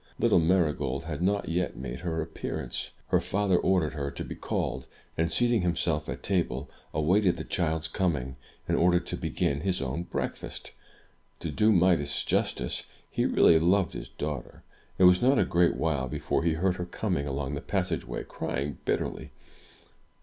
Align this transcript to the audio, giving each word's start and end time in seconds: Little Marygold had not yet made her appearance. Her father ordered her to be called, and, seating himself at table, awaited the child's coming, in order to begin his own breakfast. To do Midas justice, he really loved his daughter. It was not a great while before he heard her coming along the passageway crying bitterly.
Little 0.17 0.39
Marygold 0.39 1.03
had 1.03 1.21
not 1.21 1.47
yet 1.47 1.77
made 1.77 1.99
her 1.99 2.23
appearance. 2.23 2.89
Her 3.09 3.19
father 3.19 3.57
ordered 3.59 3.93
her 3.93 4.09
to 4.09 4.23
be 4.23 4.33
called, 4.33 4.87
and, 5.15 5.31
seating 5.31 5.61
himself 5.61 6.09
at 6.09 6.23
table, 6.23 6.71
awaited 6.91 7.37
the 7.37 7.43
child's 7.43 7.87
coming, 7.87 8.35
in 8.67 8.73
order 8.73 8.99
to 8.99 9.15
begin 9.15 9.61
his 9.61 9.79
own 9.79 10.01
breakfast. 10.01 10.71
To 11.41 11.51
do 11.51 11.71
Midas 11.71 12.23
justice, 12.23 12.85
he 13.11 13.27
really 13.27 13.59
loved 13.59 13.93
his 13.93 14.09
daughter. 14.09 14.63
It 14.97 15.03
was 15.03 15.21
not 15.21 15.37
a 15.37 15.45
great 15.45 15.75
while 15.75 16.07
before 16.07 16.41
he 16.41 16.53
heard 16.53 16.77
her 16.77 16.85
coming 16.87 17.27
along 17.27 17.53
the 17.53 17.61
passageway 17.61 18.23
crying 18.23 18.79
bitterly. 18.85 19.29